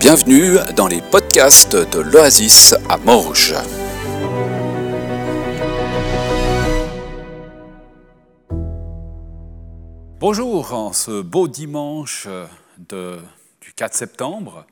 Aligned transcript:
Bienvenue 0.00 0.58
dans 0.76 0.86
les 0.86 1.02
podcasts 1.02 1.74
de 1.74 1.98
l'Oasis 1.98 2.72
à 2.88 2.98
Morges. 2.98 3.56
Bonjour, 10.20 10.72
en 10.72 10.92
ce 10.92 11.20
beau 11.20 11.48
dimanche 11.48 12.28
du 12.78 13.72
4 13.74 13.94
septembre. 13.94 14.66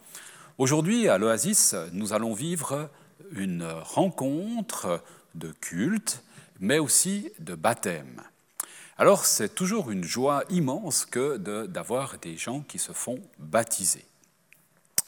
Aujourd'hui, 0.59 1.09
à 1.09 1.19
l'Oasis, 1.19 1.75
nous 1.93 2.13
allons 2.13 2.33
vivre 2.33 2.89
une 3.33 3.65
rencontre 3.65 5.03
de 5.35 5.53
culte, 5.61 6.23
mais 6.61 6.79
aussi 6.79 7.33
de 7.41 7.57
baptême. 7.57 8.23
Alors, 8.97 9.27
c'est 9.27 9.55
toujours 9.55 9.91
une 9.91 10.05
joie 10.05 10.45
immense 10.51 11.05
que 11.05 11.37
d'avoir 11.67 12.17
des 12.19 12.37
gens 12.37 12.61
qui 12.61 12.79
se 12.79 12.93
font 12.93 13.19
baptiser. 13.39 14.05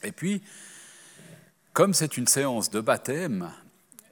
Et 0.02 0.12
puis, 0.12 0.42
comme 1.72 1.94
c'est 1.94 2.16
une 2.16 2.26
séance 2.26 2.70
de 2.70 2.80
baptême 2.80 3.50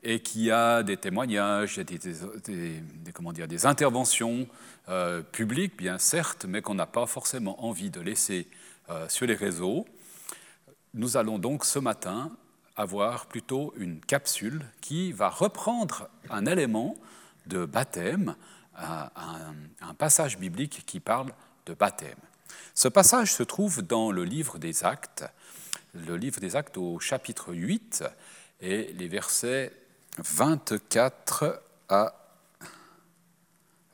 et 0.02 0.20
qu'il 0.20 0.42
y 0.42 0.50
a 0.50 0.82
des 0.82 0.96
témoignages, 0.96 1.78
des, 1.78 2.82
comment 3.12 3.32
dire, 3.32 3.48
des 3.48 3.66
interventions 3.66 4.46
euh, 4.88 5.22
publiques, 5.22 5.76
bien 5.76 5.98
certes, 5.98 6.44
mais 6.44 6.62
qu'on 6.62 6.74
n'a 6.74 6.86
pas 6.86 7.06
forcément 7.06 7.64
envie 7.64 7.90
de 7.90 8.00
laisser 8.00 8.46
euh, 8.88 9.08
sur 9.08 9.26
les 9.26 9.34
réseaux, 9.34 9.86
nous 10.94 11.16
allons 11.16 11.38
donc 11.38 11.64
ce 11.64 11.78
matin 11.78 12.30
avoir 12.76 13.26
plutôt 13.26 13.74
une 13.78 14.00
capsule 14.00 14.64
qui 14.80 15.12
va 15.12 15.28
reprendre 15.28 16.08
un 16.30 16.46
élément 16.46 16.94
de 17.46 17.64
baptême, 17.64 18.36
un 18.76 19.94
passage 19.96 20.38
biblique 20.38 20.84
qui 20.86 21.00
parle 21.00 21.32
de 21.64 21.74
baptême. 21.74 22.18
Ce 22.74 22.88
passage 22.88 23.32
se 23.32 23.42
trouve 23.42 23.82
dans 23.82 24.12
le 24.12 24.24
livre 24.24 24.58
des 24.58 24.84
Actes, 24.84 25.24
le 26.06 26.16
livre 26.16 26.40
des 26.40 26.56
Actes 26.56 26.76
au 26.76 26.98
chapitre 26.98 27.54
8 27.54 28.04
et 28.60 28.92
les 28.92 29.08
versets 29.08 29.72
24 30.18 31.62
à 31.88 32.14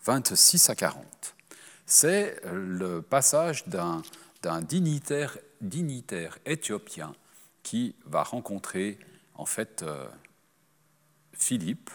26 0.04 0.70
à 0.70 0.74
40. 0.74 1.34
C'est 1.86 2.40
le 2.52 3.00
passage 3.00 3.66
d'un 3.66 4.02
dignitaire, 4.62 5.36
dignitaire 5.60 6.38
éthiopien 6.46 7.14
qui 7.62 7.94
va 8.06 8.22
rencontrer 8.22 8.98
en 9.34 9.46
fait 9.46 9.82
euh, 9.82 10.08
Philippe 11.32 11.90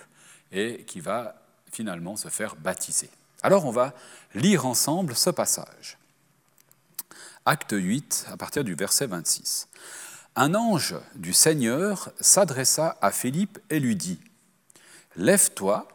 et 0.52 0.84
qui 0.86 1.00
va 1.00 1.42
finalement 1.72 2.16
se 2.16 2.30
faire 2.30 2.56
baptiser. 2.56 3.10
Alors 3.44 3.66
on 3.66 3.72
va 3.72 3.94
lire 4.34 4.66
ensemble 4.66 5.16
ce 5.16 5.30
passage. 5.30 5.98
Acte 7.50 7.76
8, 7.78 8.26
à 8.30 8.36
partir 8.36 8.66
du 8.66 8.76
verset 8.76 9.08
26. 9.08 9.70
Un 10.36 10.54
ange 10.54 10.96
du 11.16 11.32
Seigneur 11.32 12.12
s'adressa 12.20 12.98
à 13.02 13.10
Philippe 13.10 13.58
et 13.70 13.80
lui 13.80 13.96
dit, 13.96 14.20
Lève-toi, 15.16 15.88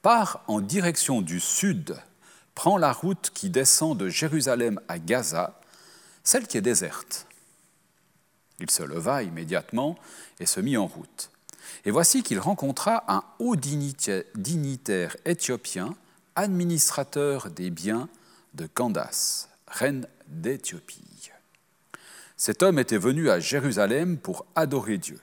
pars 0.00 0.42
en 0.46 0.62
direction 0.62 1.20
du 1.20 1.40
sud, 1.40 1.94
prends 2.54 2.78
la 2.78 2.90
route 2.90 3.30
qui 3.34 3.50
descend 3.50 3.98
de 3.98 4.08
Jérusalem 4.08 4.80
à 4.88 4.98
Gaza, 4.98 5.60
celle 6.22 6.46
qui 6.46 6.56
est 6.56 6.62
déserte. 6.62 7.26
Il 8.58 8.70
se 8.70 8.82
leva 8.82 9.22
immédiatement 9.22 9.98
et 10.40 10.46
se 10.46 10.60
mit 10.60 10.78
en 10.78 10.86
route. 10.86 11.30
Et 11.84 11.90
voici 11.90 12.22
qu'il 12.22 12.38
rencontra 12.38 13.04
un 13.08 13.24
haut 13.40 13.56
dignitaire 13.56 15.16
éthiopien, 15.26 15.94
administrateur 16.34 17.50
des 17.50 17.68
biens 17.68 18.08
de 18.54 18.66
Candace, 18.66 19.50
reine 19.74 20.06
d'Éthiopie. 20.28 21.30
Cet 22.36 22.62
homme 22.62 22.78
était 22.78 22.98
venu 22.98 23.30
à 23.30 23.40
Jérusalem 23.40 24.18
pour 24.18 24.46
adorer 24.54 24.98
Dieu. 24.98 25.20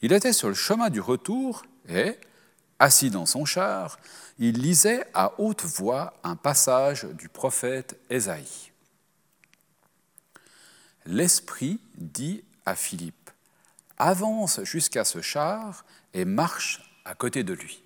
Il 0.00 0.12
était 0.12 0.32
sur 0.32 0.48
le 0.48 0.54
chemin 0.54 0.90
du 0.90 1.00
retour 1.00 1.64
et, 1.88 2.18
assis 2.78 3.10
dans 3.10 3.26
son 3.26 3.44
char, 3.44 3.98
il 4.38 4.60
lisait 4.60 5.06
à 5.14 5.32
haute 5.38 5.64
voix 5.64 6.14
un 6.24 6.36
passage 6.36 7.04
du 7.04 7.28
prophète 7.28 7.98
Ésaïe. 8.10 8.72
L'Esprit 11.06 11.78
dit 11.96 12.42
à 12.66 12.74
Philippe, 12.74 13.30
Avance 13.96 14.62
jusqu'à 14.64 15.04
ce 15.04 15.20
char 15.20 15.84
et 16.14 16.24
marche 16.24 16.82
à 17.04 17.14
côté 17.14 17.44
de 17.44 17.52
lui. 17.52 17.82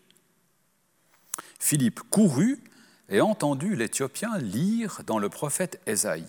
Philippe 1.58 2.00
courut 2.08 2.62
et 3.08 3.20
entendit 3.20 3.74
l'Éthiopien 3.74 4.38
lire 4.38 5.02
dans 5.06 5.18
le 5.18 5.28
prophète 5.28 5.80
Ésaïe. 5.86 6.26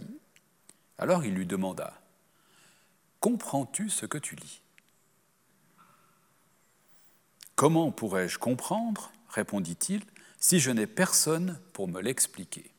Alors 0.98 1.26
il 1.26 1.34
lui 1.34 1.46
demanda, 1.46 1.94
Comprends-tu 3.20 3.90
ce 3.90 4.06
que 4.06 4.18
tu 4.18 4.36
lis 4.36 4.62
Comment 7.56 7.92
pourrais-je 7.92 8.40
comprendre, 8.40 9.12
répondit-il, 9.28 10.02
si 10.40 10.62
je 10.62 10.72
n'ai 10.72 10.88
personne 10.88 11.60
pour 11.74 11.90
me 11.90 12.00
l'expliquer? 12.00 12.72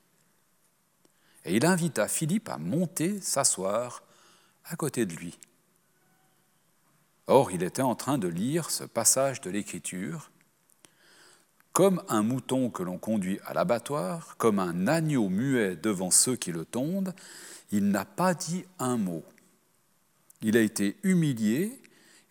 Et 1.44 1.56
il 1.56 1.66
invita 1.66 2.09
Philippe 2.09 2.49
à 2.49 2.56
monter, 2.56 3.21
s'asseoir 3.21 4.03
à 4.65 4.77
côté 4.77 5.05
de 5.05 5.15
lui. 5.15 5.39
Or, 7.27 7.50
il 7.50 7.62
était 7.62 7.83
en 7.83 7.94
train 7.94 8.16
de 8.16 8.28
lire 8.28 8.71
ce 8.71 8.84
passage 8.84 9.41
de 9.43 9.50
l'Écriture. 9.50 10.30
Comme 11.73 12.03
un 12.09 12.23
mouton 12.23 12.71
que 12.71 12.83
l'on 12.83 12.99
conduit 12.99 13.39
à 13.47 13.55
l'abattoir, 13.55 14.37
comme 14.39 14.59
un 14.59 14.87
agneau 14.87 15.29
muet 15.29 15.77
devant 15.77 16.11
ceux 16.11 16.37
qui 16.37 16.53
le 16.53 16.65
tondent, 16.65 17.15
il 17.71 17.91
n'a 17.91 18.05
pas 18.05 18.35
dit 18.35 18.65
un 18.79 18.97
mot. 18.97 19.25
Il 20.43 20.57
a 20.57 20.61
été 20.61 20.97
humilié 21.03 21.81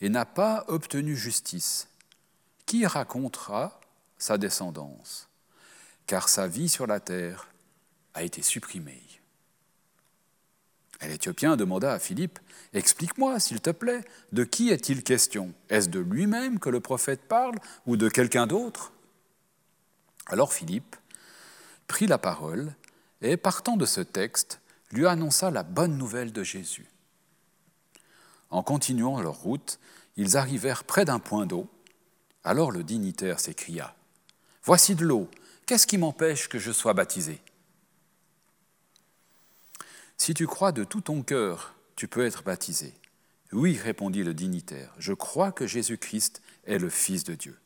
et 0.01 0.09
n'a 0.09 0.25
pas 0.25 0.65
obtenu 0.67 1.15
justice. 1.15 1.87
Qui 2.65 2.85
racontera 2.85 3.79
sa 4.17 4.37
descendance? 4.37 5.29
Car 6.05 6.27
sa 6.27 6.47
vie 6.47 6.69
sur 6.69 6.87
la 6.87 6.99
terre 6.99 7.47
a 8.13 8.23
été 8.23 8.41
supprimée. 8.41 9.03
Et 11.01 11.07
l'Éthiopien 11.07 11.55
demanda 11.55 11.93
à 11.93 11.99
Philippe, 11.99 12.39
Explique-moi, 12.73 13.39
s'il 13.39 13.61
te 13.61 13.71
plaît, 13.71 14.03
de 14.31 14.43
qui 14.43 14.69
est-il 14.69 15.01
question? 15.01 15.53
Est-ce 15.69 15.89
de 15.89 15.99
lui-même 15.99 16.59
que 16.59 16.69
le 16.69 16.79
prophète 16.79 17.21
parle 17.27 17.55
ou 17.87 17.97
de 17.97 18.09
quelqu'un 18.09 18.45
d'autre? 18.45 18.91
Alors 20.29 20.53
Philippe 20.53 20.95
prit 21.87 22.07
la 22.07 22.19
parole 22.19 22.73
et, 23.21 23.35
partant 23.35 23.77
de 23.77 23.85
ce 23.85 24.01
texte, 24.01 24.61
lui 24.91 25.07
annonça 25.07 25.51
la 25.51 25.63
bonne 25.63 25.97
nouvelle 25.97 26.31
de 26.31 26.43
Jésus. 26.43 26.87
En 28.51 28.63
continuant 28.63 29.19
leur 29.21 29.35
route, 29.35 29.79
ils 30.17 30.37
arrivèrent 30.37 30.83
près 30.83 31.05
d'un 31.05 31.19
point 31.19 31.45
d'eau. 31.45 31.67
Alors 32.43 32.71
le 32.71 32.83
dignitaire 32.83 33.39
s'écria 33.39 33.95
Voici 34.63 34.95
de 34.95 35.05
l'eau, 35.05 35.29
qu'est-ce 35.65 35.87
qui 35.87 35.97
m'empêche 35.97 36.47
que 36.47 36.59
je 36.59 36.71
sois 36.71 36.93
baptisé 36.93 37.41
Si 40.17 40.33
tu 40.33 40.45
crois 40.45 40.71
de 40.71 40.83
tout 40.83 41.01
ton 41.01 41.23
cœur, 41.23 41.73
tu 41.95 42.07
peux 42.07 42.25
être 42.25 42.43
baptisé. 42.43 42.93
Oui, 43.51 43.77
répondit 43.77 44.23
le 44.23 44.35
dignitaire, 44.35 44.93
je 44.99 45.13
crois 45.13 45.51
que 45.51 45.65
Jésus-Christ 45.65 46.41
est 46.65 46.77
le 46.77 46.89
Fils 46.89 47.23
de 47.23 47.33
Dieu. 47.33 47.57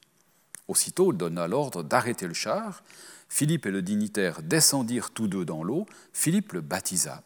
Aussitôt, 0.67 1.11
il 1.11 1.17
donna 1.17 1.47
l'ordre 1.47 1.83
d'arrêter 1.83 2.27
le 2.27 2.33
char. 2.33 2.83
Philippe 3.29 3.65
et 3.65 3.71
le 3.71 3.81
dignitaire 3.81 4.41
descendirent 4.43 5.11
tous 5.11 5.27
deux 5.27 5.45
dans 5.45 5.63
l'eau. 5.63 5.85
Philippe 6.13 6.53
le 6.53 6.61
baptisa. 6.61 7.23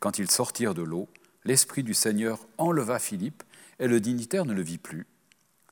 Quand 0.00 0.18
ils 0.18 0.30
sortirent 0.30 0.74
de 0.74 0.82
l'eau, 0.82 1.08
l'Esprit 1.44 1.82
du 1.82 1.94
Seigneur 1.94 2.40
enleva 2.58 2.98
Philippe, 2.98 3.42
et 3.78 3.88
le 3.88 4.00
dignitaire 4.00 4.44
ne 4.44 4.54
le 4.54 4.62
vit 4.62 4.78
plus. 4.78 5.06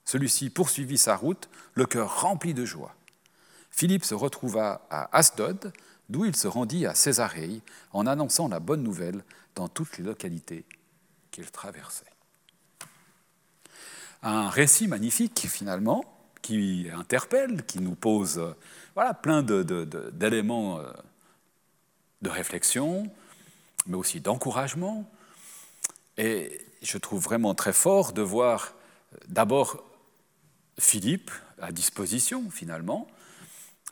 Celui-ci 0.05 0.51
poursuivit 0.51 0.99
sa 0.99 1.17
route, 1.17 1.49
le 1.75 1.87
cœur 1.87 2.21
rempli 2.21 2.55
de 2.55 2.65
joie. 2.65 2.95
Philippe 3.71 4.05
se 4.05 4.15
retrouva 4.15 4.87
à 4.91 5.17
Asdod, 5.17 5.73
d'où 6.09 6.25
il 6.25 6.37
se 6.37 6.47
rendit 6.47 6.87
à 6.87 6.95
Césarée, 6.95 7.61
en 7.93 8.07
annonçant 8.07 8.49
la 8.49 8.61
bonne 8.61 8.83
nouvelle 8.83 9.25
dans 9.55 9.69
toutes 9.69 9.99
les 9.99 10.05
localités 10.05 10.65
qu'il 11.31 11.51
traversait. 11.51 12.05
Un 14.23 14.49
récit 14.49 14.89
magnifique, 14.89 15.47
finalement, 15.49 16.16
qui 16.47 16.87
interpelle, 16.95 17.65
qui 17.65 17.81
nous 17.81 17.97
pose 17.97 18.41
voilà, 18.95 19.15
plein 19.15 19.43
d'éléments 19.43 20.79
de, 20.79 20.83
de, 20.85 20.93
de 22.23 22.31
réflexion, 22.31 23.11
mais 23.89 23.97
aussi 23.97 24.21
d'encouragement, 24.21 25.11
et 26.19 26.61
je 26.83 26.99
trouve 26.99 27.21
vraiment 27.23 27.55
très 27.55 27.73
fort 27.73 28.13
de 28.13 28.23
voir 28.23 28.75
d'abord 29.29 29.83
Philippe 30.79 31.33
à 31.61 31.73
disposition 31.73 32.49
finalement. 32.51 33.09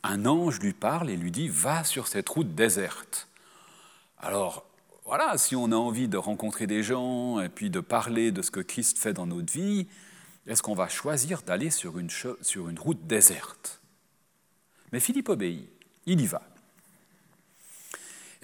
Un 0.03 0.25
ange 0.25 0.59
lui 0.59 0.73
parle 0.73 1.09
et 1.09 1.17
lui 1.17 1.31
dit 1.31 1.49
Va 1.49 1.83
sur 1.83 2.07
cette 2.07 2.29
route 2.29 2.55
déserte. 2.55 3.27
Alors 4.17 4.65
voilà, 5.05 5.37
si 5.37 5.55
on 5.57 5.71
a 5.71 5.75
envie 5.75 6.07
de 6.07 6.17
rencontrer 6.17 6.67
des 6.67 6.83
gens 6.83 7.41
et 7.41 7.49
puis 7.49 7.69
de 7.69 7.81
parler 7.81 8.31
de 8.31 8.41
ce 8.41 8.49
que 8.49 8.61
Christ 8.61 8.97
fait 8.97 9.13
dans 9.13 9.27
notre 9.27 9.51
vie, 9.51 9.87
est-ce 10.47 10.61
qu'on 10.61 10.75
va 10.75 10.87
choisir 10.87 11.41
d'aller 11.41 11.69
sur 11.69 11.97
une, 11.97 12.09
sur 12.09 12.69
une 12.69 12.79
route 12.79 13.05
déserte? 13.07 13.81
Mais 14.91 14.99
Philippe 14.99 15.29
obéit, 15.29 15.69
il 16.05 16.21
y 16.21 16.27
va. 16.27 16.41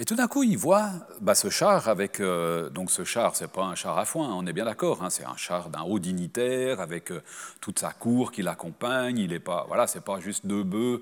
Et 0.02 0.06
tout 0.06 0.16
d'un 0.16 0.28
coup, 0.28 0.42
il 0.42 0.58
voit 0.58 0.90
bah, 1.20 1.36
ce 1.36 1.50
char 1.50 1.88
avec. 1.88 2.20
Euh, 2.20 2.72
donc, 2.72 2.90
ce 2.90 3.04
char, 3.04 3.36
c'est 3.36 3.52
pas 3.52 3.66
un 3.66 3.76
char 3.76 4.00
à 4.00 4.06
foin, 4.06 4.34
on 4.34 4.48
est 4.48 4.54
bien 4.54 4.66
d'accord. 4.66 5.04
Hein, 5.04 5.12
c'est 5.12 5.26
un 5.26 5.38
char 5.38 5.70
d'un 5.70 5.84
haut 5.84 6.00
dignitaire 6.00 6.80
avec 6.82 7.12
euh, 7.12 7.22
toute 7.60 7.78
sa 7.78 7.92
cour 7.92 8.32
qui 8.32 8.42
l'accompagne. 8.42 9.20
Il 9.20 9.30
n'est 9.30 9.40
pas. 9.40 9.66
Voilà, 9.68 9.86
c'est 9.86 10.04
pas 10.04 10.20
juste 10.20 10.48
deux 10.48 10.64
bœufs 10.64 11.02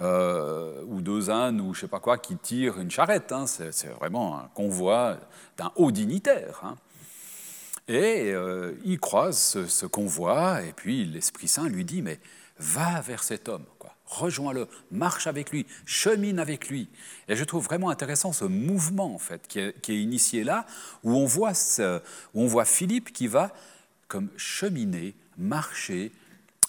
euh, 0.00 0.82
ou 0.88 1.00
deux 1.00 1.30
ânes 1.30 1.60
ou 1.60 1.72
je 1.72 1.80
sais 1.80 1.88
pas 1.88 2.00
quoi 2.00 2.18
qui 2.18 2.36
tirent 2.36 2.78
une 2.78 2.90
charrette. 2.90 3.32
Hein, 3.32 3.46
c'est 3.46 3.88
vraiment 3.98 4.38
un 4.38 4.50
convoi 4.52 5.16
d'un 5.56 5.72
haut 5.76 5.90
dignitaire. 5.90 6.60
Hein. 6.64 6.76
Et 7.86 8.32
il 8.84 8.98
croise 8.98 9.38
ce, 9.38 9.66
ce 9.66 9.84
convoi, 9.84 10.62
et 10.62 10.72
puis 10.72 11.04
l'Esprit 11.04 11.48
Saint 11.48 11.68
lui 11.68 11.84
dit 11.84 12.00
Mais 12.00 12.18
va 12.58 13.00
vers 13.02 13.22
cet 13.22 13.48
homme 13.48 13.66
rejoins-le, 14.06 14.68
marche 14.90 15.26
avec 15.26 15.50
lui, 15.50 15.66
chemine 15.84 16.38
avec 16.38 16.68
lui. 16.68 16.88
Et 17.28 17.36
je 17.36 17.44
trouve 17.44 17.64
vraiment 17.64 17.90
intéressant 17.90 18.32
ce 18.32 18.44
mouvement 18.44 19.14
en 19.14 19.18
fait 19.18 19.46
qui 19.48 19.58
est, 19.58 19.88
initié 19.88 20.44
là, 20.44 20.66
où 21.02 21.16
on, 21.16 21.26
voit 21.26 21.52
où 22.34 22.42
on 22.42 22.46
voit 22.46 22.64
Philippe 22.64 23.12
qui 23.12 23.26
va 23.26 23.52
comme 24.08 24.30
cheminer, 24.36 25.14
marcher 25.38 26.12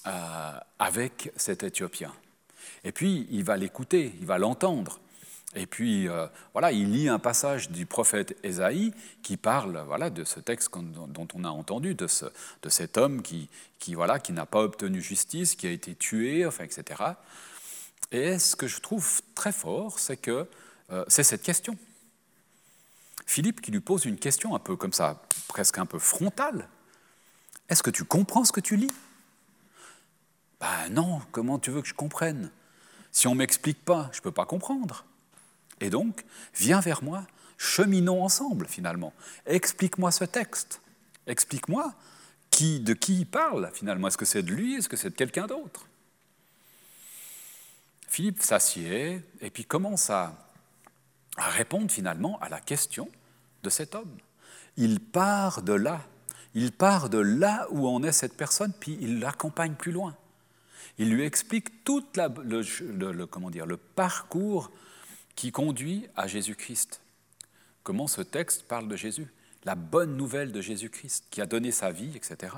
euh, 0.07 0.51
avec 0.79 1.31
cet 1.35 1.63
Éthiopien. 1.63 2.11
Et 2.83 2.91
puis 2.91 3.27
il 3.31 3.43
va 3.43 3.57
l'écouter, 3.57 4.13
il 4.19 4.25
va 4.25 4.37
l'entendre. 4.37 4.99
Et 5.55 5.65
puis, 5.65 6.09
euh, 6.09 6.27
voilà, 6.51 6.71
il 6.73 6.91
lit 6.91 7.07
un 7.07 7.19
passage 7.19 7.69
du 7.69 7.85
prophète 7.85 8.37
Ésaïe 8.43 8.93
qui 9.23 9.37
parle 9.37 9.81
voilà, 9.87 10.09
de 10.09 10.25
ce 10.25 10.41
texte 10.41 10.69
dont 10.73 11.27
on 11.33 11.43
a 11.45 11.49
entendu, 11.49 11.95
de, 11.95 12.07
ce, 12.07 12.25
de 12.61 12.69
cet 12.69 12.97
homme 12.97 13.21
qui, 13.21 13.49
qui 13.79 13.95
voilà, 13.95 14.19
qui 14.19 14.33
n'a 14.33 14.45
pas 14.45 14.61
obtenu 14.61 15.01
justice, 15.01 15.55
qui 15.55 15.65
a 15.65 15.71
été 15.71 15.95
tué, 15.95 16.45
enfin, 16.45 16.65
etc. 16.65 17.03
Et 18.11 18.37
ce 18.37 18.57
que 18.57 18.67
je 18.67 18.81
trouve 18.81 19.21
très 19.33 19.53
fort, 19.53 19.97
c'est 19.97 20.17
que 20.17 20.47
euh, 20.91 21.05
c'est 21.07 21.23
cette 21.23 21.41
question. 21.41 21.77
Philippe 23.25 23.61
qui 23.61 23.71
lui 23.71 23.79
pose 23.79 24.05
une 24.05 24.17
question 24.17 24.55
un 24.55 24.59
peu 24.59 24.75
comme 24.75 24.93
ça, 24.93 25.23
presque 25.47 25.77
un 25.77 25.85
peu 25.85 25.99
frontale. 25.99 26.67
Est-ce 27.69 27.81
que 27.81 27.89
tu 27.89 28.03
comprends 28.03 28.43
ce 28.43 28.51
que 28.51 28.59
tu 28.59 28.75
lis? 28.75 28.91
Ben 30.59 30.89
non, 30.91 31.21
comment 31.31 31.59
tu 31.59 31.71
veux 31.71 31.81
que 31.81 31.87
je 31.87 31.93
comprenne? 31.93 32.51
Si 33.11 33.27
on 33.27 33.31
ne 33.31 33.39
m'explique 33.39 33.83
pas, 33.83 34.09
je 34.11 34.19
ne 34.19 34.23
peux 34.23 34.31
pas 34.31 34.45
comprendre. 34.45 35.05
Et 35.81 35.89
donc, 35.89 36.23
viens 36.55 36.79
vers 36.79 37.03
moi, 37.03 37.25
cheminons 37.57 38.23
ensemble 38.23 38.67
finalement. 38.67 39.13
Explique-moi 39.45 40.11
ce 40.11 40.23
texte. 40.23 40.81
Explique-moi 41.27 41.93
qui, 42.49 42.79
de 42.79 42.93
qui 42.93 43.19
il 43.19 43.25
parle 43.25 43.69
finalement. 43.73 44.07
Est-ce 44.07 44.17
que 44.17 44.25
c'est 44.25 44.43
de 44.43 44.51
lui? 44.51 44.75
Est-ce 44.75 44.89
que 44.89 44.97
c'est 44.97 45.09
de 45.09 45.15
quelqu'un 45.15 45.47
d'autre? 45.47 45.87
Philippe 48.07 48.41
s'assied 48.41 49.21
et 49.41 49.49
puis 49.49 49.65
commence 49.65 50.09
à, 50.09 50.33
répondre 51.37 51.91
finalement 51.91 52.39
à 52.39 52.47
la 52.47 52.61
question 52.61 53.09
de 53.63 53.69
cet 53.69 53.93
homme. 53.93 54.17
Il 54.77 55.01
part 55.01 55.63
de 55.63 55.73
là, 55.73 55.99
il 56.53 56.71
part 56.71 57.09
de 57.09 57.17
là 57.17 57.67
où 57.71 57.89
en 57.89 58.03
est 58.03 58.13
cette 58.13 58.37
personne, 58.37 58.71
puis 58.79 58.97
il 59.01 59.19
l'accompagne 59.19 59.73
plus 59.73 59.91
loin. 59.91 60.15
Il 60.97 61.09
lui 61.09 61.25
explique 61.25 61.83
tout 61.83 62.05
le, 62.15 63.25
comment 63.25 63.49
dire, 63.49 63.65
le 63.65 63.75
parcours 63.75 64.71
qui 65.35 65.51
conduit 65.51 66.07
à 66.15 66.27
Jésus-Christ. 66.27 67.01
Comment 67.83 68.07
ce 68.07 68.21
texte 68.21 68.63
parle 68.63 68.87
de 68.87 68.95
Jésus, 68.95 69.27
la 69.63 69.75
bonne 69.75 70.15
nouvelle 70.15 70.51
de 70.51 70.61
Jésus-Christ, 70.61 71.25
qui 71.29 71.41
a 71.41 71.45
donné 71.45 71.71
sa 71.71 71.91
vie, 71.91 72.15
etc. 72.15 72.53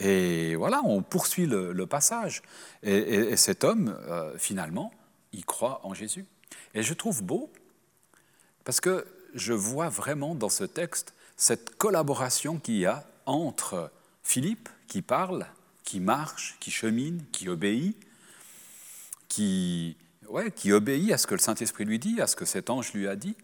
Et 0.00 0.54
voilà, 0.54 0.82
on 0.84 1.02
poursuit 1.02 1.46
le, 1.46 1.86
passage. 1.86 2.42
Et, 2.82 3.36
cet 3.36 3.64
homme, 3.64 3.96
euh, 4.06 4.36
finalement, 4.38 4.92
il 5.32 5.44
croit 5.44 5.80
en 5.84 5.94
Jésus. 5.94 6.24
Et 6.74 6.82
je 6.82 6.94
trouve 6.94 7.22
beau, 7.22 7.50
parce 8.64 8.80
que 8.80 9.06
je 9.34 9.52
vois 9.52 9.88
vraiment 9.88 10.34
dans 10.34 10.48
ce 10.48 10.64
texte 10.64 11.14
cette 11.36 11.76
collaboration 11.76 12.58
qu'il 12.58 12.76
y 12.76 12.86
a 12.86 13.04
entre 13.26 13.90
Philippe, 14.22 14.68
qui 14.86 15.02
parle, 15.02 15.46
qui 15.84 16.00
marche, 16.00 16.56
qui 16.60 16.70
chemine, 16.70 17.24
qui 17.32 17.48
obéit, 17.48 17.96
qui, 19.28 19.96
ouais, 20.28 20.50
qui 20.50 20.72
obéit 20.72 21.12
à 21.12 21.18
ce 21.18 21.26
que 21.26 21.34
le 21.34 21.40
Saint-Esprit 21.40 21.84
lui 21.84 21.98
dit, 21.98 22.20
à 22.20 22.26
ce 22.26 22.36
que 22.36 22.44
cet 22.44 22.70
ange 22.70 22.92
lui 22.92 23.08
a 23.08 23.16
dit. 23.16 23.36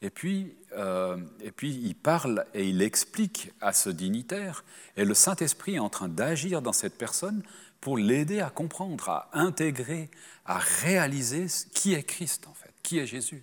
Et 0.00 0.10
puis, 0.10 0.56
euh, 0.76 1.18
et 1.40 1.50
puis 1.50 1.74
il 1.74 1.94
parle 1.94 2.44
et 2.54 2.68
il 2.68 2.82
explique 2.82 3.52
à 3.60 3.72
ce 3.72 3.90
dignitaire, 3.90 4.64
et 4.96 5.04
le 5.04 5.14
Saint-Esprit 5.14 5.74
est 5.74 5.80
en 5.80 5.88
train 5.88 6.08
d'agir 6.08 6.62
dans 6.62 6.72
cette 6.72 6.96
personne 6.96 7.42
pour 7.80 7.98
l'aider 7.98 8.40
à 8.40 8.50
comprendre, 8.50 9.08
à 9.08 9.28
intégrer, 9.32 10.08
à 10.44 10.58
réaliser 10.58 11.46
qui 11.74 11.94
est 11.94 12.04
Christ 12.04 12.46
en 12.46 12.54
fait, 12.54 12.72
qui 12.82 12.98
est 12.98 13.06
Jésus, 13.06 13.42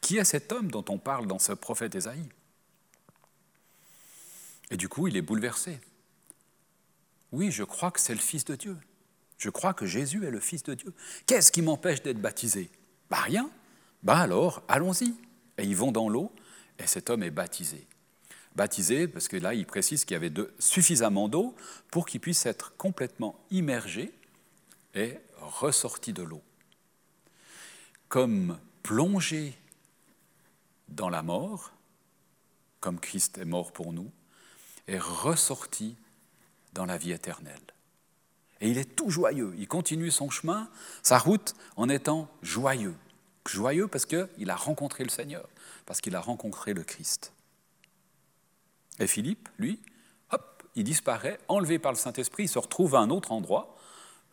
qui 0.00 0.16
est 0.16 0.24
cet 0.24 0.52
homme 0.52 0.70
dont 0.70 0.84
on 0.88 0.98
parle 0.98 1.26
dans 1.26 1.38
ce 1.38 1.52
prophète 1.52 1.94
Ésaïe? 1.94 2.28
Et 4.70 4.76
du 4.78 4.88
coup, 4.88 5.06
il 5.06 5.16
est 5.16 5.22
bouleversé. 5.22 5.78
Oui, 7.30 7.50
je 7.50 7.62
crois 7.62 7.90
que 7.90 8.00
c'est 8.00 8.14
le 8.14 8.20
Fils 8.20 8.44
de 8.46 8.54
Dieu. 8.54 8.76
Je 9.38 9.50
crois 9.50 9.74
que 9.74 9.86
Jésus 9.86 10.24
est 10.24 10.30
le 10.30 10.40
Fils 10.40 10.62
de 10.62 10.74
Dieu. 10.74 10.92
Qu'est-ce 11.26 11.52
qui 11.52 11.62
m'empêche 11.62 12.02
d'être 12.02 12.20
baptisé? 12.20 12.70
Bah 13.10 13.18
rien. 13.18 13.50
Bah 14.02 14.18
alors, 14.18 14.62
allons-y. 14.68 15.14
Et 15.58 15.64
ils 15.64 15.76
vont 15.76 15.92
dans 15.92 16.08
l'eau, 16.08 16.32
et 16.78 16.86
cet 16.86 17.10
homme 17.10 17.22
est 17.22 17.30
baptisé. 17.30 17.86
Baptisé, 18.56 19.08
parce 19.08 19.28
que 19.28 19.36
là, 19.36 19.54
il 19.54 19.66
précise 19.66 20.04
qu'il 20.04 20.14
y 20.14 20.16
avait 20.16 20.32
suffisamment 20.58 21.28
d'eau 21.28 21.54
pour 21.90 22.06
qu'il 22.06 22.20
puisse 22.20 22.46
être 22.46 22.76
complètement 22.76 23.38
immergé 23.50 24.12
et 24.94 25.18
ressorti 25.36 26.12
de 26.12 26.22
l'eau. 26.22 26.42
Comme 28.08 28.58
plongé 28.82 29.56
dans 30.88 31.08
la 31.08 31.22
mort, 31.22 31.72
comme 32.80 33.00
Christ 33.00 33.38
est 33.38 33.44
mort 33.44 33.72
pour 33.72 33.92
nous, 33.92 34.10
et 34.86 34.98
ressorti 34.98 35.96
dans 36.74 36.84
la 36.84 36.98
vie 36.98 37.12
éternelle. 37.12 37.73
Et 38.64 38.70
il 38.70 38.78
est 38.78 38.96
tout 38.96 39.10
joyeux. 39.10 39.54
Il 39.58 39.68
continue 39.68 40.10
son 40.10 40.30
chemin, 40.30 40.70
sa 41.02 41.18
route, 41.18 41.54
en 41.76 41.90
étant 41.90 42.30
joyeux. 42.40 42.94
Joyeux 43.46 43.88
parce 43.88 44.06
qu'il 44.06 44.48
a 44.48 44.56
rencontré 44.56 45.04
le 45.04 45.10
Seigneur, 45.10 45.46
parce 45.84 46.00
qu'il 46.00 46.16
a 46.16 46.20
rencontré 46.20 46.72
le 46.72 46.82
Christ. 46.82 47.34
Et 48.98 49.06
Philippe, 49.06 49.50
lui, 49.58 49.82
hop, 50.30 50.62
il 50.76 50.84
disparaît, 50.84 51.38
enlevé 51.48 51.78
par 51.78 51.92
le 51.92 51.98
Saint-Esprit, 51.98 52.44
il 52.44 52.48
se 52.48 52.58
retrouve 52.58 52.94
à 52.94 53.00
un 53.00 53.10
autre 53.10 53.32
endroit. 53.32 53.76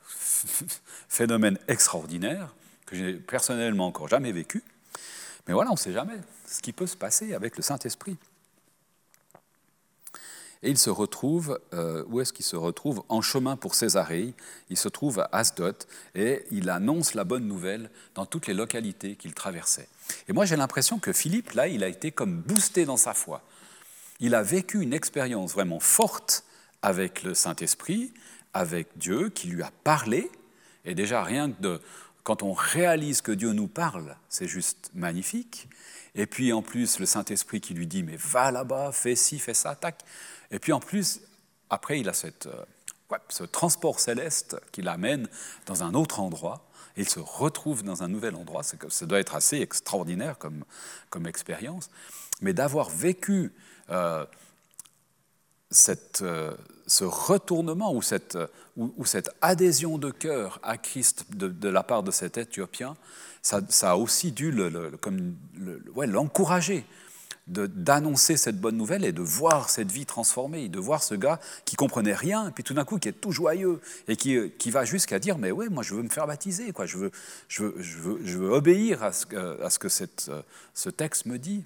Phénomène 1.09 1.59
extraordinaire 1.67 2.55
que 2.85 2.95
j'ai 2.95 3.15
personnellement 3.15 3.87
encore 3.87 4.07
jamais 4.07 4.31
vécu. 4.31 4.63
Mais 5.45 5.53
voilà, 5.53 5.71
on 5.71 5.73
ne 5.73 5.79
sait 5.79 5.91
jamais 5.91 6.21
ce 6.47 6.61
qui 6.61 6.71
peut 6.71 6.87
se 6.87 6.95
passer 6.95 7.33
avec 7.33 7.57
le 7.57 7.63
Saint-Esprit. 7.63 8.15
Et 10.63 10.69
il 10.69 10.77
se 10.77 10.91
retrouve, 10.91 11.59
euh, 11.73 12.03
où 12.07 12.21
est-ce 12.21 12.33
qu'il 12.33 12.45
se 12.45 12.55
retrouve? 12.55 13.03
En 13.09 13.21
chemin 13.21 13.55
pour 13.55 13.73
Césarée. 13.73 14.33
Il 14.69 14.77
se 14.77 14.89
trouve 14.89 15.19
à 15.19 15.29
Asdod 15.31 15.75
et 16.13 16.45
il 16.51 16.69
annonce 16.69 17.15
la 17.15 17.23
bonne 17.23 17.47
nouvelle 17.47 17.89
dans 18.13 18.27
toutes 18.27 18.45
les 18.45 18.53
localités 18.53 19.15
qu'il 19.15 19.33
traversait. 19.33 19.87
Et 20.27 20.33
moi, 20.33 20.45
j'ai 20.45 20.55
l'impression 20.55 20.99
que 20.99 21.13
Philippe, 21.13 21.51
là, 21.51 21.67
il 21.67 21.83
a 21.83 21.87
été 21.87 22.11
comme 22.11 22.41
boosté 22.41 22.85
dans 22.85 22.97
sa 22.97 23.13
foi. 23.13 23.41
Il 24.19 24.35
a 24.35 24.43
vécu 24.43 24.81
une 24.81 24.93
expérience 24.93 25.53
vraiment 25.53 25.79
forte 25.79 26.43
avec 26.83 27.23
le 27.23 27.33
Saint-Esprit, 27.33 28.13
avec 28.53 28.87
Dieu 28.97 29.29
qui 29.29 29.47
lui 29.47 29.63
a 29.63 29.71
parlé. 29.83 30.29
Et 30.85 30.93
déjà, 30.93 31.23
rien 31.23 31.51
que 31.51 31.61
de, 31.61 31.81
quand 32.23 32.43
on 32.43 32.53
réalise 32.53 33.21
que 33.21 33.31
Dieu 33.31 33.53
nous 33.53 33.67
parle, 33.67 34.15
c'est 34.29 34.47
juste 34.47 34.91
magnifique. 34.93 35.67
Et 36.13 36.25
puis 36.25 36.53
en 36.53 36.61
plus, 36.61 36.99
le 36.99 37.05
Saint-Esprit 37.05 37.61
qui 37.61 37.73
lui 37.73 37.87
dit, 37.87 38.03
mais 38.03 38.17
va 38.17 38.51
là-bas, 38.51 38.91
fais 38.91 39.15
ci, 39.15 39.39
fais 39.39 39.53
ça, 39.53 39.75
tac. 39.75 40.03
Et 40.51 40.59
puis 40.59 40.73
en 40.73 40.79
plus, 40.79 41.21
après, 41.69 41.99
il 41.99 42.09
a 42.09 42.13
cette, 42.13 42.47
euh, 42.47 42.63
ce 43.29 43.43
transport 43.43 43.99
céleste 43.99 44.57
qui 44.71 44.81
l'amène 44.81 45.27
dans 45.65 45.83
un 45.83 45.93
autre 45.93 46.19
endroit. 46.19 46.67
Il 46.97 47.07
se 47.07 47.19
retrouve 47.19 47.83
dans 47.83 48.03
un 48.03 48.07
nouvel 48.07 48.35
endroit. 48.35 48.63
Ça 48.63 49.05
doit 49.05 49.19
être 49.19 49.35
assez 49.35 49.61
extraordinaire 49.61 50.37
comme, 50.37 50.65
comme 51.09 51.25
expérience. 51.25 51.89
Mais 52.41 52.53
d'avoir 52.53 52.89
vécu 52.89 53.53
euh, 53.89 54.25
cette, 55.69 56.21
euh, 56.21 56.53
ce 56.87 57.05
retournement 57.05 57.93
ou 57.93 58.01
cette, 58.01 58.37
ou, 58.75 59.05
cette 59.05 59.29
adhésion 59.41 59.97
de 59.97 60.11
cœur 60.11 60.59
à 60.63 60.77
Christ 60.77 61.33
de, 61.33 61.69
la 61.69 61.83
part 61.83 62.03
de 62.03 62.11
cet 62.11 62.37
Éthiopien, 62.37 62.97
ça, 63.41 63.61
a 63.83 63.95
aussi 63.95 64.31
dû 64.31 64.51
l'encourager. 64.51 66.75
Le, 66.75 66.83
d'annoncer 67.51 68.37
cette 68.37 68.59
bonne 68.59 68.77
nouvelle 68.77 69.03
et 69.05 69.11
de 69.11 69.21
voir 69.21 69.69
cette 69.69 69.91
vie 69.91 70.05
transformée, 70.05 70.69
de 70.69 70.79
voir 70.79 71.03
ce 71.03 71.15
gars 71.15 71.39
qui 71.65 71.75
comprenait 71.75 72.13
rien, 72.13 72.49
et 72.49 72.51
puis 72.51 72.63
tout 72.63 72.73
d'un 72.73 72.85
coup 72.85 72.97
qui 72.97 73.09
est 73.09 73.13
tout 73.13 73.31
joyeux, 73.31 73.81
et 74.07 74.15
qui, 74.15 74.51
qui 74.57 74.71
va 74.71 74.85
jusqu'à 74.85 75.19
dire, 75.19 75.37
mais 75.37 75.51
ouais, 75.51 75.69
moi 75.69 75.83
je 75.83 75.93
veux 75.93 76.03
me 76.03 76.09
faire 76.09 76.27
baptiser, 76.27 76.71
quoi. 76.71 76.85
Je, 76.85 76.97
veux, 76.97 77.11
je, 77.47 77.63
veux, 77.63 77.75
je, 77.81 77.97
veux, 77.97 78.19
je 78.23 78.37
veux 78.37 78.49
obéir 78.49 79.03
à 79.03 79.11
ce 79.11 79.25
à 79.61 79.69
ce, 79.69 79.79
que 79.79 79.89
cette, 79.89 80.31
ce 80.73 80.89
texte 80.89 81.25
me 81.25 81.37
dit. 81.37 81.63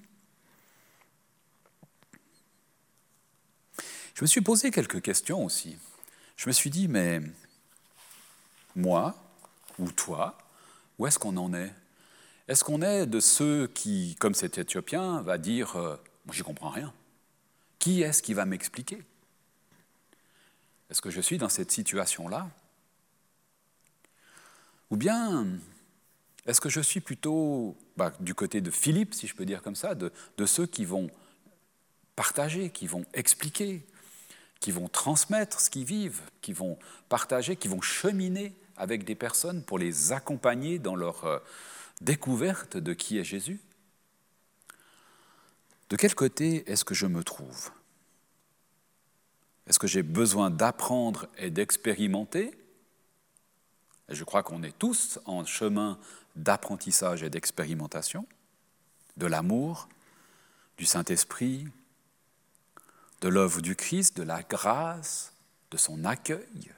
Je 4.14 4.22
me 4.22 4.26
suis 4.26 4.40
posé 4.40 4.70
quelques 4.70 5.02
questions 5.02 5.44
aussi. 5.44 5.76
Je 6.36 6.48
me 6.48 6.52
suis 6.52 6.70
dit, 6.70 6.88
mais 6.88 7.20
moi, 8.74 9.14
ou 9.78 9.90
toi, 9.90 10.38
où 10.98 11.06
est-ce 11.06 11.18
qu'on 11.18 11.36
en 11.36 11.52
est? 11.52 11.72
Est-ce 12.48 12.62
qu'on 12.62 12.82
est 12.82 13.06
de 13.06 13.20
ceux 13.20 13.66
qui, 13.66 14.16
comme 14.20 14.34
cet 14.34 14.58
Éthiopien, 14.58 15.20
va 15.22 15.36
dire 15.36 15.76
euh, 15.76 15.96
j'y 16.32 16.42
comprends 16.42 16.70
rien. 16.70 16.92
Qui 17.78 18.02
est-ce 18.02 18.22
qui 18.22 18.34
va 18.34 18.44
m'expliquer? 18.44 19.02
Est-ce 20.90 21.00
que 21.00 21.10
je 21.10 21.20
suis 21.20 21.38
dans 21.38 21.48
cette 21.48 21.72
situation-là? 21.72 22.48
Ou 24.90 24.96
bien, 24.96 25.46
est-ce 26.46 26.60
que 26.60 26.68
je 26.68 26.80
suis 26.80 27.00
plutôt 27.00 27.76
bah, 27.96 28.12
du 28.20 28.34
côté 28.34 28.60
de 28.60 28.70
Philippe, 28.70 29.14
si 29.14 29.26
je 29.26 29.34
peux 29.34 29.44
dire 29.44 29.62
comme 29.62 29.74
ça, 29.74 29.96
de, 29.96 30.12
de 30.36 30.46
ceux 30.46 30.66
qui 30.66 30.84
vont 30.84 31.10
partager, 32.14 32.70
qui 32.70 32.86
vont 32.86 33.04
expliquer, 33.12 33.84
qui 34.60 34.70
vont 34.70 34.88
transmettre 34.88 35.60
ce 35.60 35.70
qu'ils 35.70 35.84
vivent, 35.84 36.20
qui 36.40 36.52
vont 36.52 36.78
partager, 37.08 37.56
qui 37.56 37.66
vont 37.66 37.80
cheminer 37.80 38.54
avec 38.76 39.04
des 39.04 39.16
personnes 39.16 39.62
pour 39.62 39.78
les 39.78 40.12
accompagner 40.12 40.78
dans 40.78 40.94
leur 40.94 41.24
euh, 41.24 41.38
découverte 42.00 42.76
de 42.76 42.92
qui 42.92 43.18
est 43.18 43.24
Jésus. 43.24 43.60
De 45.88 45.96
quel 45.96 46.14
côté 46.14 46.70
est-ce 46.70 46.84
que 46.84 46.94
je 46.94 47.06
me 47.06 47.22
trouve? 47.22 47.70
Est-ce 49.66 49.78
que 49.78 49.86
j'ai 49.86 50.02
besoin 50.02 50.50
d'apprendre 50.50 51.26
et 51.38 51.50
d'expérimenter? 51.50 52.56
Et 54.08 54.14
Je 54.14 54.24
crois 54.24 54.42
qu'on 54.42 54.62
est 54.62 54.76
tous 54.78 55.18
en 55.24 55.44
chemin 55.44 55.98
d'apprentissage 56.36 57.22
et 57.22 57.30
d'expérimentation, 57.30 58.26
de 59.16 59.26
l'amour, 59.26 59.88
du 60.78 60.84
Saint-Esprit, 60.84 61.66
de 63.20 63.28
l'œuvre 63.28 63.60
du 63.60 63.74
Christ, 63.74 64.16
de 64.16 64.22
la 64.22 64.42
grâce, 64.42 65.32
de 65.70 65.76
son 65.76 66.04
accueil. 66.04 66.72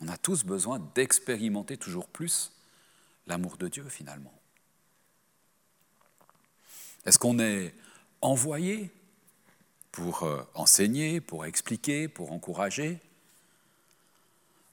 On 0.00 0.08
a 0.08 0.18
tous 0.18 0.44
besoin 0.44 0.80
d'expérimenter 0.94 1.76
toujours 1.76 2.08
plus 2.08 2.52
l'amour 3.26 3.56
de 3.56 3.68
Dieu 3.68 3.88
finalement. 3.88 4.32
Est-ce 7.04 7.18
qu'on 7.18 7.38
est 7.38 7.74
envoyé 8.20 8.90
pour 9.90 10.22
euh, 10.22 10.42
enseigner, 10.54 11.20
pour 11.20 11.44
expliquer, 11.44 12.08
pour 12.08 12.32
encourager, 12.32 13.00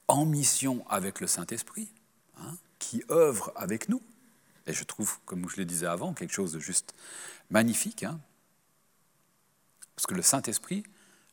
en 0.07 0.25
mission 0.25 0.85
avec 0.89 1.19
le 1.19 1.27
Saint-Esprit, 1.27 1.89
hein, 2.37 2.55
qui 2.77 3.03
œuvre 3.09 3.51
avec 3.55 3.89
nous? 3.89 4.01
Et 4.67 4.73
je 4.73 4.83
trouve, 4.83 5.19
comme 5.25 5.49
je 5.49 5.57
le 5.57 5.65
disais 5.65 5.87
avant, 5.87 6.13
quelque 6.13 6.33
chose 6.33 6.53
de 6.53 6.59
juste 6.59 6.93
magnifique. 7.49 8.03
Hein. 8.03 8.19
Parce 9.95 10.05
que 10.05 10.13
le 10.13 10.21
Saint-Esprit, 10.21 10.83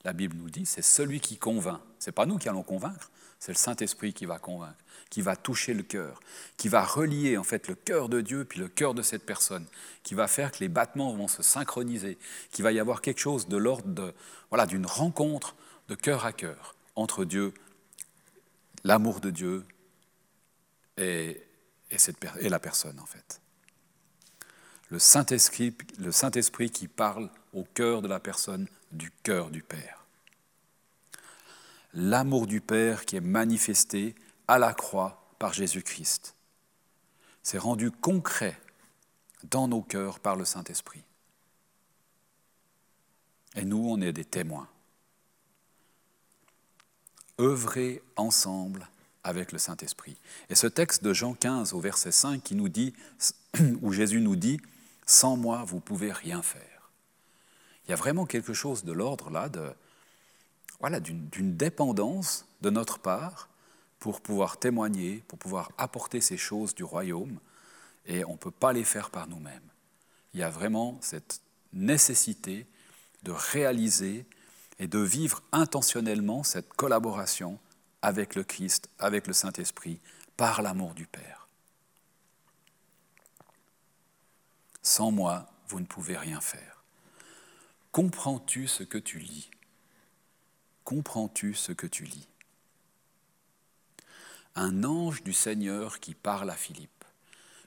la 0.05 0.13
Bible 0.13 0.37
nous 0.37 0.51
dit, 0.51 0.67
c'est 0.67 0.83
celui 0.83 1.21
qui 1.21 1.37
convainc. 1.37 1.81
Ce 1.99 2.09
n'est 2.09 2.13
pas 2.13 2.27
nous 2.27 2.39
qui 2.39 2.49
allons 2.49 2.63
convaincre, 2.63 3.11
c'est 3.39 3.53
le 3.53 3.59
Saint-Esprit 3.59 4.13
qui 4.13 4.27
va 4.27 4.39
convaincre, 4.39 4.79
qui 5.11 5.23
va 5.23 5.37
toucher 5.37 5.75
le 5.75 5.83
cœur, 5.83 6.21
qui 6.57 6.69
va 6.69 6.85
relier 6.85 7.37
en 7.37 7.45
fait 7.45 7.69
le 7.69 7.75
cœur 7.75 8.09
de 8.09 8.21
Dieu 8.21 8.45
puis 8.45 8.61
le 8.61 8.69
cœur 8.69 8.95
de 8.95 9.03
cette 9.03 9.25
personne, 9.25 9.67
qui 10.03 10.15
va 10.15 10.27
faire 10.27 10.53
que 10.53 10.59
les 10.61 10.69
battements 10.69 11.13
vont 11.15 11.29
se 11.29 11.43
synchroniser, 11.43 12.19
qu'il 12.51 12.65
va 12.65 12.73
y 12.73 12.81
avoir 12.81 13.01
quelque 13.01 13.21
chose 13.21 13.49
de 13.49 13.57
l'ordre 13.57 14.15
voilà, 14.51 14.67
d'une 14.67 14.87
rencontre 14.87 15.55
de 15.89 15.95
cœur 15.95 16.25
à 16.25 16.33
cœur 16.33 16.75
entre 16.95 17.25
Dieu, 17.25 17.53
l'amour 18.85 19.21
de 19.21 19.31
Dieu 19.31 19.65
et, 20.97 21.43
la 22.43 22.59
personne 22.59 22.99
en 22.99 23.07
fait. 23.07 23.41
Le 24.89 24.99
Saint-Esprit, 24.99 25.77
le 25.99 26.13
Saint-Esprit 26.13 26.71
qui 26.71 26.89
parle 26.89 27.31
au 27.53 27.65
cœur 27.65 28.03
de 28.03 28.09
la 28.09 28.21
personne, 28.21 28.67
du 28.93 29.11
cœur 29.23 29.51
du 29.51 29.63
Père. 29.63 30.06
L'amour 31.99 32.47
du 32.47 32.61
Père 32.61 33.07
qui 33.07 33.17
est 33.17 33.23
manifesté 33.23 34.15
à 34.49 34.59
la 34.59 34.75
croix 34.75 35.33
par 35.39 35.55
Jésus-Christ. 35.55 36.35
C'est 37.43 37.57
rendu 37.57 37.91
concret 37.91 38.61
dans 39.45 39.67
nos 39.67 39.81
cœurs 39.81 40.21
par 40.21 40.37
le 40.37 40.45
Saint-Esprit. 40.45 41.03
Et 43.55 43.65
nous, 43.65 43.83
on 43.89 44.03
est 44.03 44.13
des 44.13 44.27
témoins. 44.27 44.69
Œuvrer 47.41 48.03
ensemble 48.17 48.91
avec 49.25 49.51
le 49.53 49.59
Saint-Esprit. 49.59 50.19
Et 50.51 50.55
ce 50.55 50.67
texte 50.67 51.03
de 51.03 51.15
Jean 51.15 51.33
15 51.33 51.73
au 51.73 51.81
verset 51.81 52.13
5 52.13 52.43
qui 52.43 52.57
nous 52.57 52.69
dit, 52.69 52.93
où 53.81 53.91
Jésus 53.91 54.21
nous 54.21 54.37
dit, 54.37 54.61
Sans 55.07 55.39
moi, 55.39 55.65
vous 55.65 55.81
pouvez 55.81 56.13
rien 56.13 56.43
faire. 56.43 56.91
Il 57.87 57.91
y 57.91 57.95
a 57.95 57.97
vraiment 57.97 58.27
quelque 58.27 58.53
chose 58.53 58.85
de 58.85 58.93
l'ordre 58.93 59.31
là, 59.31 59.49
de, 59.49 59.73
voilà, 60.81 61.01
d'une 61.01 61.57
dépendance 61.57 62.47
de 62.63 62.71
notre 62.71 62.99
part 62.99 63.49
pour 63.99 64.21
pouvoir 64.21 64.59
témoigner, 64.59 65.25
pour 65.29 65.39
pouvoir 65.39 65.73
apporter 65.79 66.21
ces 66.21 66.37
choses 66.37 66.75
du 66.75 66.85
royaume, 66.85 67.39
et 68.07 68.25
on 68.25 68.33
ne 68.33 68.39
peut 68.39 68.51
pas 68.51 68.73
les 68.73 68.85
faire 68.85 69.11
par 69.11 69.27
nous-mêmes. 69.27 69.69
Il 70.33 70.41
y 70.41 70.43
a 70.43 70.51
vraiment 70.51 70.99
cette 71.01 71.41
nécessité 71.73 72.67
de 73.23 73.33
réaliser 73.33 74.27
et 74.79 74.87
de 74.87 74.99
vivre 74.99 75.43
intentionnellement 75.53 76.45
cette 76.45 76.73
collaboration 76.75 77.59
avec 78.03 78.35
le 78.35 78.45
Christ, 78.45 78.89
avec 78.99 79.27
le 79.27 79.33
Saint-Esprit, 79.33 80.01
par 80.37 80.63
l'amour 80.63 80.95
du 80.95 81.07
Père. 81.07 81.49
Sans 84.83 85.11
moi, 85.11 85.51
vous 85.69 85.81
ne 85.81 85.87
pouvez 85.87 86.17
rien 86.17 86.41
faire. 86.41 86.85
Comprends-tu 87.91 88.69
ce 88.69 88.85
que 88.85 88.99
tu 88.99 89.19
lis? 89.19 89.51
Comprends-tu 90.87 91.53
ce 91.53 91.73
que 91.73 91.89
tu 91.89 92.05
lis? 92.05 92.29
Un 94.55 94.85
ange 94.85 95.25
du 95.25 95.33
Seigneur 95.33 95.99
qui 95.99 96.15
parle 96.15 96.49
à 96.49 96.55
Philippe. 96.55 97.05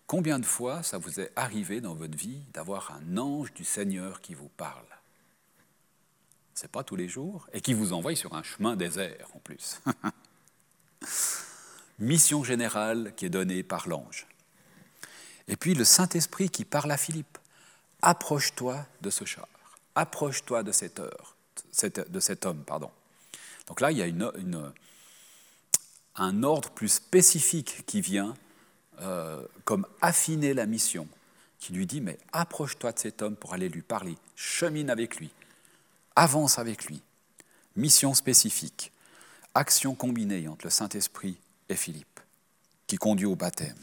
Combien 0.07 0.39
de 0.39 0.45
fois 0.45 0.83
ça 0.83 0.97
vous 0.97 1.19
est 1.19 1.33
arrivé 1.35 1.81
dans 1.81 1.95
votre 1.95 2.17
vie 2.17 2.41
d'avoir 2.53 2.93
un 2.93 3.17
ange 3.17 3.53
du 3.53 3.65
Seigneur 3.65 4.21
qui 4.21 4.35
vous 4.35 4.47
parle? 4.47 4.85
C'est 6.53 6.71
pas 6.71 6.85
tous 6.85 6.95
les 6.95 7.09
jours 7.09 7.45
et 7.51 7.59
qui 7.59 7.73
vous 7.73 7.91
envoie 7.91 8.15
sur 8.15 8.35
un 8.35 8.41
chemin 8.41 8.77
désert 8.77 9.27
en 9.35 9.39
plus. 9.39 9.81
Mission 11.99 12.45
générale 12.45 13.13
qui 13.17 13.25
est 13.25 13.29
donnée 13.29 13.63
par 13.63 13.89
l'ange. 13.89 14.27
Et 15.49 15.57
puis 15.57 15.73
le 15.73 15.83
Saint-Esprit 15.83 16.49
qui 16.49 16.63
parle 16.63 16.91
à 16.91 16.97
Philippe. 16.97 17.37
Approche-toi 18.01 18.87
de 19.01 19.09
ce 19.09 19.25
char 19.25 19.49
approche-toi 19.93 20.63
de 20.63 20.71
cette 20.71 21.01
heure, 21.01 21.35
de 21.83 22.19
cet 22.21 22.45
homme. 22.45 22.63
Pardon. 22.63 22.89
Donc 23.69 23.79
là, 23.81 23.91
il 23.91 23.97
y 23.97 24.03
a 24.03 24.73
un 26.15 26.43
ordre 26.43 26.69
plus 26.71 26.89
spécifique 26.89 27.85
qui 27.85 28.01
vient 28.01 28.35
euh, 29.01 29.45
comme 29.63 29.87
affiner 30.01 30.53
la 30.53 30.65
mission, 30.65 31.07
qui 31.59 31.71
lui 31.71 31.85
dit, 31.85 32.01
mais 32.01 32.17
approche-toi 32.33 32.91
de 32.91 32.99
cet 32.99 33.21
homme 33.21 33.35
pour 33.35 33.53
aller 33.53 33.69
lui 33.69 33.81
parler, 33.81 34.17
chemine 34.35 34.89
avec 34.89 35.17
lui, 35.17 35.29
avance 36.15 36.59
avec 36.59 36.85
lui. 36.85 37.01
Mission 37.75 38.13
spécifique, 38.13 38.91
action 39.53 39.95
combinée 39.95 40.47
entre 40.49 40.65
le 40.65 40.71
Saint-Esprit 40.71 41.37
et 41.69 41.75
Philippe, 41.75 42.19
qui 42.87 42.97
conduit 42.97 43.25
au 43.25 43.35
baptême. 43.35 43.77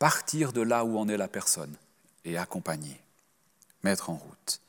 Partir 0.00 0.52
de 0.52 0.62
là 0.62 0.84
où 0.84 0.98
en 0.98 1.08
est 1.08 1.16
la 1.16 1.28
personne 1.28 1.76
et 2.24 2.36
accompagner 2.36 3.00
mettre 3.82 4.10
en 4.10 4.14
route. 4.14 4.60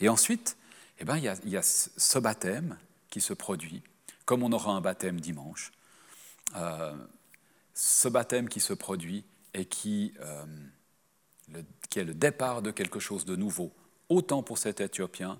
Et 0.00 0.08
ensuite, 0.08 0.56
eh 0.98 1.04
ben, 1.04 1.16
il, 1.16 1.50
y 1.50 1.56
a, 1.56 1.62
ce 1.62 2.18
baptême 2.18 2.76
qui 3.16 3.22
se 3.22 3.32
produit, 3.32 3.82
comme 4.26 4.42
on 4.42 4.52
aura 4.52 4.72
un 4.72 4.82
baptême 4.82 5.22
dimanche, 5.22 5.72
euh, 6.54 6.94
ce 7.72 8.08
baptême 8.08 8.46
qui 8.46 8.60
se 8.60 8.74
produit 8.74 9.24
et 9.54 9.64
qui, 9.64 10.12
euh, 10.20 10.44
qui 11.88 11.98
est 11.98 12.04
le 12.04 12.12
départ 12.12 12.60
de 12.60 12.70
quelque 12.70 13.00
chose 13.00 13.24
de 13.24 13.34
nouveau, 13.34 13.72
autant 14.10 14.42
pour 14.42 14.58
cet 14.58 14.82
Éthiopien, 14.82 15.38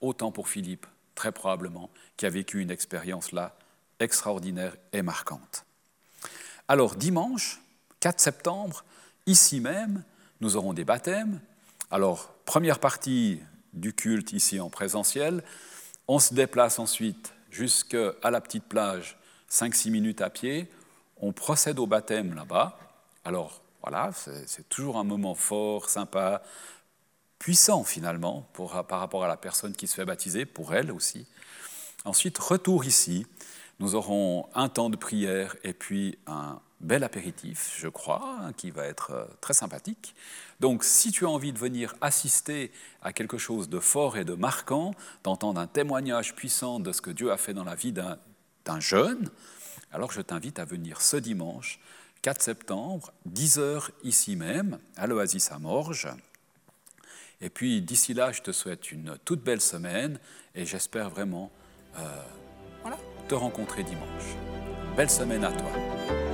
autant 0.00 0.32
pour 0.32 0.48
Philippe, 0.48 0.88
très 1.14 1.30
probablement, 1.30 1.88
qui 2.16 2.26
a 2.26 2.30
vécu 2.30 2.60
une 2.60 2.72
expérience 2.72 3.30
là 3.30 3.56
extraordinaire 4.00 4.74
et 4.92 5.02
marquante. 5.02 5.66
Alors 6.66 6.96
dimanche, 6.96 7.60
4 8.00 8.18
septembre, 8.18 8.84
ici 9.26 9.60
même, 9.60 10.02
nous 10.40 10.56
aurons 10.56 10.72
des 10.72 10.84
baptêmes, 10.84 11.40
alors, 11.92 12.34
première 12.44 12.80
partie 12.80 13.40
du 13.72 13.94
culte 13.94 14.32
ici 14.32 14.58
en 14.58 14.68
présentiel. 14.68 15.44
On 16.08 16.18
se 16.18 16.32
déplace 16.32 16.78
ensuite 16.78 17.34
jusqu'à 17.50 18.14
la 18.24 18.40
petite 18.40 18.64
plage, 18.64 19.18
5-6 19.50 19.90
minutes 19.90 20.22
à 20.22 20.30
pied. 20.30 20.70
On 21.18 21.32
procède 21.32 21.78
au 21.78 21.86
baptême 21.86 22.34
là-bas. 22.34 22.78
Alors, 23.24 23.60
voilà, 23.82 24.10
c'est 24.46 24.68
toujours 24.70 24.96
un 24.96 25.04
moment 25.04 25.34
fort, 25.34 25.90
sympa, 25.90 26.42
puissant 27.38 27.84
finalement 27.84 28.48
par 28.54 29.00
rapport 29.00 29.24
à 29.24 29.28
la 29.28 29.36
personne 29.36 29.74
qui 29.74 29.86
se 29.86 29.94
fait 29.94 30.04
baptiser, 30.04 30.46
pour 30.46 30.74
elle 30.74 30.90
aussi. 30.90 31.26
Ensuite, 32.04 32.38
retour 32.38 32.84
ici. 32.84 33.26
Nous 33.78 33.94
aurons 33.94 34.48
un 34.54 34.68
temps 34.68 34.90
de 34.90 34.96
prière 34.96 35.56
et 35.62 35.72
puis 35.72 36.18
un 36.26 36.60
bel 36.80 37.04
apéritif, 37.04 37.76
je 37.78 37.88
crois, 37.88 38.38
hein, 38.40 38.52
qui 38.52 38.70
va 38.70 38.84
être 38.84 39.10
euh, 39.10 39.24
très 39.40 39.54
sympathique. 39.54 40.14
Donc 40.60 40.84
si 40.84 41.10
tu 41.10 41.26
as 41.26 41.28
envie 41.28 41.52
de 41.52 41.58
venir 41.58 41.94
assister 42.00 42.70
à 43.02 43.12
quelque 43.12 43.38
chose 43.38 43.68
de 43.68 43.80
fort 43.80 44.16
et 44.16 44.24
de 44.24 44.34
marquant, 44.34 44.92
d'entendre 45.24 45.60
un 45.60 45.66
témoignage 45.66 46.34
puissant 46.34 46.80
de 46.80 46.92
ce 46.92 47.00
que 47.00 47.10
Dieu 47.10 47.32
a 47.32 47.36
fait 47.36 47.54
dans 47.54 47.64
la 47.64 47.74
vie 47.74 47.92
d'un 47.92 48.80
jeune, 48.80 49.30
alors 49.92 50.12
je 50.12 50.20
t'invite 50.20 50.58
à 50.58 50.64
venir 50.64 51.00
ce 51.00 51.16
dimanche, 51.16 51.80
4 52.22 52.42
septembre, 52.42 53.12
10 53.26 53.58
heures 53.58 53.90
ici 54.02 54.36
même, 54.36 54.78
à 54.96 55.06
l'Oasis 55.06 55.50
à 55.50 55.58
Morges. 55.58 56.08
Et 57.40 57.50
puis 57.50 57.80
d'ici 57.80 58.14
là, 58.14 58.32
je 58.32 58.42
te 58.42 58.52
souhaite 58.52 58.90
une 58.90 59.16
toute 59.24 59.42
belle 59.42 59.60
semaine 59.60 60.18
et 60.54 60.66
j'espère 60.66 61.10
vraiment 61.10 61.50
euh, 61.98 62.22
te 63.28 63.34
rencontrer 63.34 63.84
dimanche. 63.84 64.36
Belle 64.96 65.10
semaine 65.10 65.44
à 65.44 65.52
toi. 65.52 66.27